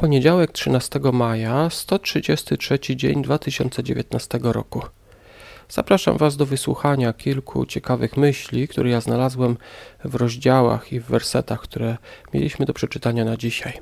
[0.00, 4.82] Poniedziałek 13 maja, 133 dzień 2019 roku.
[5.68, 9.56] Zapraszam Was do wysłuchania kilku ciekawych myśli, które ja znalazłem
[10.04, 11.96] w rozdziałach i w wersetach, które
[12.34, 13.80] mieliśmy do przeczytania na dzisiaj.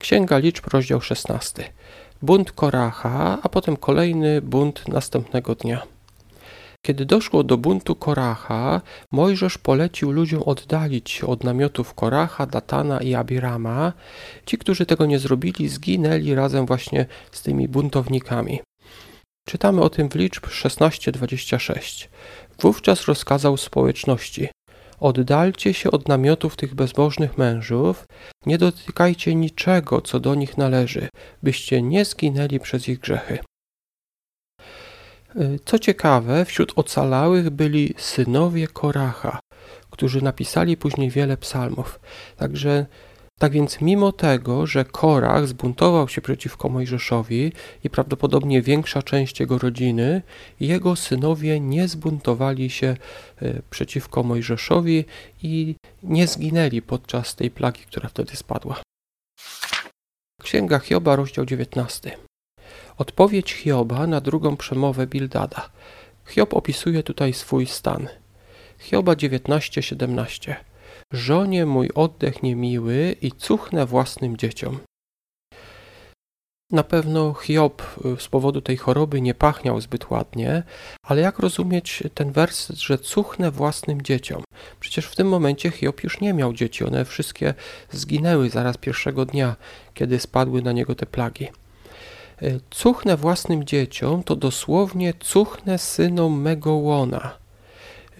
[0.00, 1.72] Księga Liczb, rozdział 16.
[2.22, 5.82] Bunt Koracha, a potem kolejny bunt następnego dnia.
[6.82, 8.80] Kiedy doszło do buntu Koracha,
[9.12, 13.92] Mojżesz polecił ludziom oddalić się od namiotów Koracha, Datana i Abirama.
[14.46, 18.60] Ci, którzy tego nie zrobili, zginęli razem właśnie z tymi buntownikami.
[19.48, 22.08] Czytamy o tym w liczb 16:26.
[22.60, 24.48] Wówczas rozkazał społeczności:
[25.00, 28.04] Oddalcie się od namiotów tych bezbożnych mężów,
[28.46, 31.08] nie dotykajcie niczego, co do nich należy,
[31.42, 33.38] byście nie zginęli przez ich grzechy.
[35.36, 39.40] Y, co ciekawe, wśród ocalałych byli synowie Koracha,
[39.90, 42.00] którzy napisali później wiele psalmów.
[42.36, 42.86] Także
[43.38, 47.52] tak więc mimo tego, że Korach zbuntował się przeciwko Mojżeszowi
[47.84, 50.22] i prawdopodobnie większa część jego rodziny,
[50.60, 52.96] jego synowie nie zbuntowali się
[53.42, 55.04] y, przeciwko Mojżeszowi
[55.42, 58.82] i nie zginęli podczas tej plagi, która wtedy spadła.
[60.42, 62.29] Księga Hioba, rozdział 19.
[63.00, 65.70] Odpowiedź Hioba na drugą przemowę Bildada.
[66.26, 68.08] Hiob opisuje tutaj swój stan.
[68.78, 70.54] Hioba 19:17.
[71.12, 74.78] Żonie mój oddech niemiły i cuchnę własnym dzieciom.
[76.70, 80.62] Na pewno Hiob y, z powodu tej choroby nie pachniał zbyt ładnie,
[81.02, 84.42] ale jak rozumieć ten werset, że cuchnę własnym dzieciom?
[84.80, 87.54] Przecież w tym momencie Hiob już nie miał dzieci, one wszystkie
[87.90, 89.56] zginęły zaraz pierwszego dnia,
[89.94, 91.48] kiedy spadły na niego te plagi.
[92.42, 97.36] E, cuchnę własnym dzieciom to dosłownie cuchnę synom mego łona.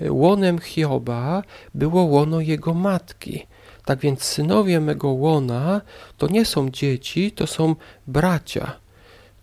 [0.01, 1.43] E, łonem Hioba
[1.75, 3.47] było łono jego matki.
[3.85, 5.81] Tak więc synowie mego łona
[6.19, 8.77] to nie są dzieci, to są bracia.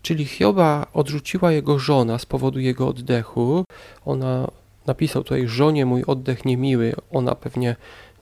[0.02, 3.64] Czyli Hioba odrzuciła jego żona z powodu jego oddechu.
[4.04, 4.50] Ona
[4.86, 6.94] napisał tutaj żonie mój oddech niemiły.
[7.12, 7.76] Ona pewnie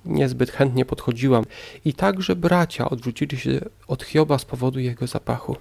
[0.05, 1.43] niezbyt chętnie podchodziła.
[1.85, 5.57] I także bracia odrzucili się od Hioba z powodu jego zapachu.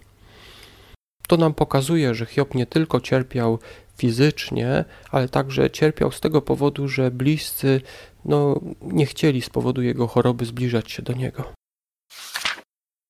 [1.27, 3.59] To nam pokazuje, że Hiob nie tylko cierpiał
[3.97, 7.81] fizycznie, ale także cierpiał z tego powodu, że bliscy
[8.25, 11.43] no, nie chcieli z powodu jego choroby zbliżać się do niego.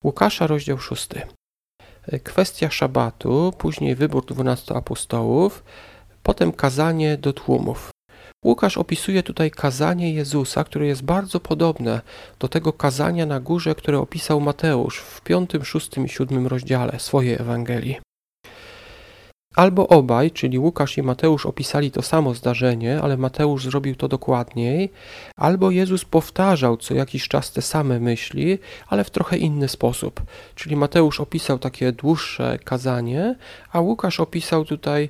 [0.03, 1.09] Łukasza, rozdział 6.
[2.23, 5.63] Kwestia szabatu, później wybór dwunastu apostołów,
[6.23, 7.89] potem kazanie do tłumów.
[8.45, 12.01] Łukasz opisuje tutaj kazanie Jezusa, które jest bardzo podobne
[12.39, 17.33] do tego kazania na górze, które opisał Mateusz w 5, 6 i 7 rozdziale swojej
[17.33, 18.04] Ewangelii.
[19.55, 24.91] Albo obaj, czyli Łukasz i Mateusz opisali to samo zdarzenie, ale Mateusz zrobił to dokładniej,
[25.35, 30.21] albo Jezus powtarzał co jakiś czas te same myśli, ale w trochę inny sposób.
[30.55, 33.35] Czyli Mateusz opisał takie dłuższe kazanie,
[33.71, 35.09] a Łukasz opisał tutaj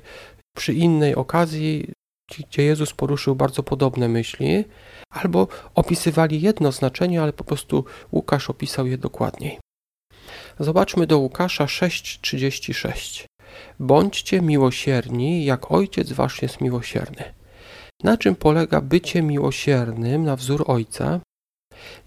[0.56, 1.92] przy innej okazji,
[2.38, 4.64] gdzie Jezus poruszył bardzo podobne myśli,
[5.10, 9.58] albo opisywali jedno znaczenie, ale po prostu Łukasz opisał je dokładniej.
[10.58, 13.35] Zobaczmy do Łukasza 6:36.
[13.80, 17.24] Bądźcie miłosierni, jak Ojciec Wasz jest miłosierny.
[18.02, 21.20] Na czym polega bycie miłosiernym na wzór Ojca?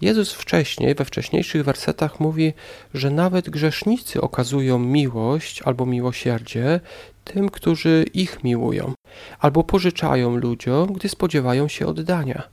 [0.01, 2.53] Jezus wcześniej, we wcześniejszych wersetach mówi,
[2.93, 6.79] że nawet grzesznicy okazują miłość albo miłosierdzie
[7.23, 8.93] tym, którzy ich miłują,
[9.39, 12.43] albo pożyczają ludziom, gdy spodziewają się oddania.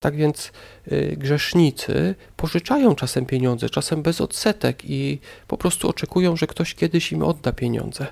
[0.00, 0.52] Tak więc
[0.92, 7.12] y, grzesznicy pożyczają czasem pieniądze, czasem bez odsetek i po prostu oczekują, że ktoś kiedyś
[7.12, 8.06] im odda pieniądze.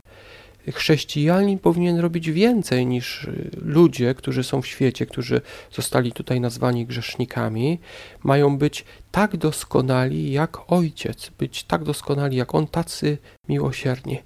[0.72, 5.40] Chrześcijanin powinien robić więcej niż y, ludzie, którzy są w świecie, którzy
[5.72, 7.78] zostali tutaj nazwani grzesznikami.
[8.22, 13.18] Mają być tak doskonali jak Ojciec, być tak doskonali jak On, tacy
[13.48, 14.18] miłosierni.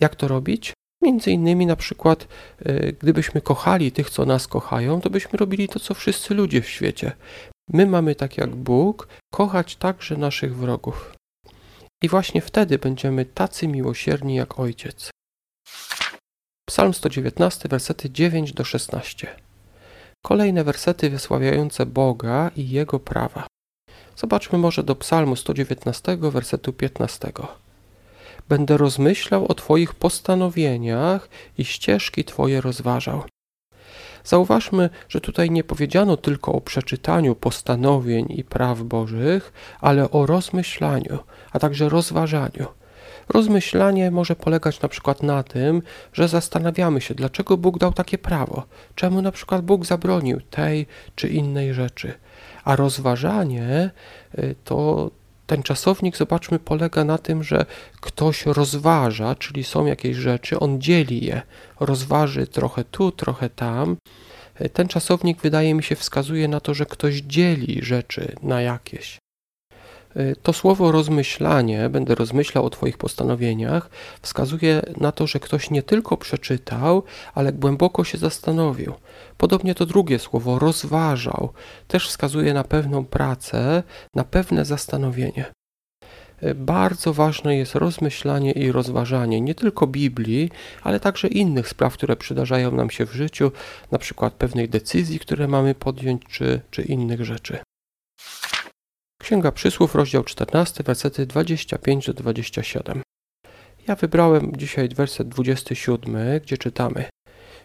[0.00, 0.75] Jak to robić?
[1.02, 5.80] Między innymi na przykład, e, gdybyśmy kochali tych, co nas kochają, to byśmy robili to,
[5.80, 7.12] co wszyscy ludzie w świecie.
[7.72, 11.14] My mamy, tak jak Bóg, kochać także naszych wrogów.
[12.02, 15.10] I właśnie wtedy będziemy tacy miłosierni jak Ojciec.
[16.68, 19.36] Psalm 119, versety 9 do 16.
[20.24, 23.46] Kolejne wersety wysławiające Boga i Jego prawa.
[24.16, 27.32] Zobaczmy może do Psalmu 119, wersetu 15
[28.48, 31.28] będę rozmyślał o Twoich postanowieniach
[31.58, 33.22] i ścieżki Twoje rozważał.
[34.24, 41.18] Zauważmy, że tutaj nie powiedziano tylko o przeczytaniu postanowień i praw Bożych, ale o rozmyślaniu,
[41.52, 42.66] a także rozważaniu.
[43.28, 45.82] Rozmyślanie może polegać na przykład na tym,
[46.12, 51.28] że zastanawiamy się, dlaczego Bóg dał takie prawo, czemu na przykład Bóg zabronił tej czy
[51.28, 52.12] innej rzeczy.
[52.64, 53.90] A rozważanie
[54.38, 55.10] y, to
[55.46, 57.66] Ten czasownik, zobaczmy, polega na tym, że
[58.00, 61.42] ktoś rozważa, czyli są jakieś rzeczy, on dzieli je,
[61.80, 63.96] rozważy trochę tu, trochę tam.
[64.72, 69.18] Ten czasownik, wydaje mi się, wskazuje na to, że ktoś dzieli rzeczy na jakieś.
[70.42, 73.90] To słowo rozmyślanie, będę rozmyślał o Twoich postanowieniach,
[74.22, 77.02] wskazuje na to, że ktoś nie tylko przeczytał,
[77.34, 78.94] ale głęboko się zastanowił.
[79.36, 81.52] Podobnie to drugie słowo, rozważał,
[81.88, 83.82] też wskazuje na pewną pracę,
[84.14, 85.44] na pewne zastanowienie.
[86.54, 90.50] Bardzo ważne jest rozmyślanie i rozważanie nie tylko Biblii,
[90.82, 93.52] ale także innych spraw, które przydarzają nam się w życiu,
[93.90, 97.58] na przykład pewnej decyzji, które mamy podjąć, czy, czy innych rzeczy.
[99.26, 103.02] Księga Przysłów, rozdział 14, wersety 25 do 27.
[103.88, 107.04] Ja wybrałem dzisiaj werset 27, gdzie czytamy: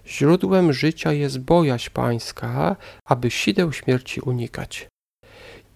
[0.08, 2.76] Źródłem życia jest bojaźń pańska,
[3.06, 4.88] aby sideł śmierci unikać.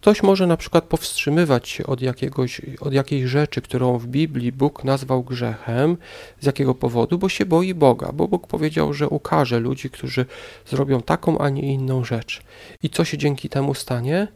[0.02, 4.84] Ktoś może na przykład powstrzymywać się od, jakiegoś, od jakiejś rzeczy, którą w Biblii Bóg
[4.84, 5.98] nazwał grzechem.
[6.40, 7.18] Z jakiego powodu?
[7.18, 10.26] Bo się boi Boga, bo Bóg powiedział, że ukaże ludzi, którzy
[10.66, 12.42] zrobią taką, a nie inną rzecz.
[12.84, 14.28] I co się dzięki temu stanie?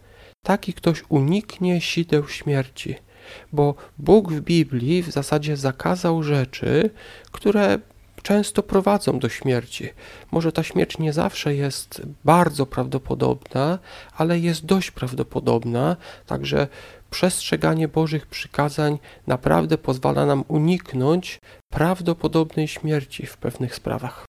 [0.44, 2.95] Taki ktoś uniknie sideł śmierci,
[3.51, 6.89] bo Bóg w Biblii w zasadzie zakazał rzeczy,
[7.31, 7.80] które
[8.24, 9.89] często prowadzą do śmierci.
[10.31, 13.80] Może ta śmierć nie zawsze jest bardzo prawdopodobna,
[14.18, 15.95] ale jest dość prawdopodobna,
[16.25, 16.68] także
[17.09, 21.39] przestrzeganie Bożych przykazań naprawdę pozwala nam uniknąć
[21.71, 24.25] prawdopodobnej śmierci w pewnych sprawach.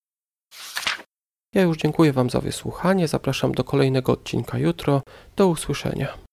[1.55, 3.09] Ja już dziękuję Wam za wysłuchanie.
[3.09, 5.03] Zapraszam do kolejnego odcinka jutro.
[5.37, 6.30] Do usłyszenia.